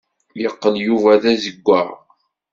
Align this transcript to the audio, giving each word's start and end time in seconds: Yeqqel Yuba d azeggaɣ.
Yeqqel 0.41 0.75
Yuba 0.85 1.13
d 1.21 1.23
azeggaɣ. 1.31 1.87